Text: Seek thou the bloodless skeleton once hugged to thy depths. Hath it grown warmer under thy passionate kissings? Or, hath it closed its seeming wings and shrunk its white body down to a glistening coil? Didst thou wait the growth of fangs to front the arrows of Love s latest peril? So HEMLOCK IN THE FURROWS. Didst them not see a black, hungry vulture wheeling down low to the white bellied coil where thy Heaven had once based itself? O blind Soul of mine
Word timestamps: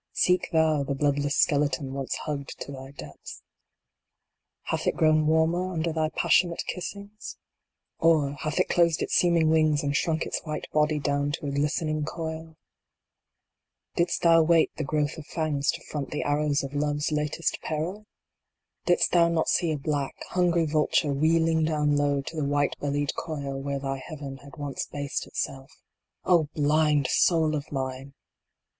Seek 0.13 0.49
thou 0.51 0.83
the 0.83 0.95
bloodless 0.95 1.35
skeleton 1.35 1.93
once 1.93 2.15
hugged 2.25 2.59
to 2.61 2.71
thy 2.71 2.89
depths. 2.89 3.43
Hath 4.63 4.87
it 4.87 4.95
grown 4.95 5.27
warmer 5.27 5.71
under 5.71 5.93
thy 5.93 6.09
passionate 6.09 6.63
kissings? 6.65 7.37
Or, 7.99 8.31
hath 8.39 8.59
it 8.59 8.67
closed 8.67 9.03
its 9.03 9.13
seeming 9.13 9.51
wings 9.51 9.83
and 9.83 9.95
shrunk 9.95 10.23
its 10.25 10.39
white 10.39 10.65
body 10.73 10.97
down 10.97 11.33
to 11.33 11.45
a 11.45 11.51
glistening 11.51 12.03
coil? 12.03 12.57
Didst 13.95 14.23
thou 14.23 14.41
wait 14.41 14.71
the 14.75 14.83
growth 14.83 15.19
of 15.19 15.27
fangs 15.27 15.69
to 15.69 15.83
front 15.83 16.09
the 16.09 16.23
arrows 16.23 16.63
of 16.63 16.73
Love 16.73 16.97
s 16.97 17.11
latest 17.11 17.59
peril? 17.61 17.93
So 17.93 17.93
HEMLOCK 17.93 18.07
IN 18.07 18.07
THE 18.07 18.87
FURROWS. 18.95 18.97
Didst 18.97 19.11
them 19.11 19.33
not 19.35 19.49
see 19.49 19.71
a 19.71 19.77
black, 19.77 20.15
hungry 20.29 20.65
vulture 20.65 21.13
wheeling 21.13 21.63
down 21.63 21.95
low 21.95 22.21
to 22.23 22.35
the 22.35 22.43
white 22.43 22.75
bellied 22.79 23.13
coil 23.15 23.61
where 23.61 23.77
thy 23.77 23.97
Heaven 23.97 24.37
had 24.37 24.57
once 24.57 24.87
based 24.91 25.27
itself? 25.27 25.69
O 26.25 26.47
blind 26.55 27.05
Soul 27.05 27.53
of 27.53 27.71
mine 27.71 28.15